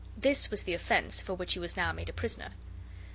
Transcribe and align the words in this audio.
This 0.17 0.49
was 0.49 0.63
the 0.63 0.73
offense 0.73 1.21
for 1.21 1.35
which 1.35 1.53
he 1.53 1.59
was 1.59 1.77
now 1.77 1.91
made 1.91 2.09
a 2.09 2.13
prisoner. 2.13 2.53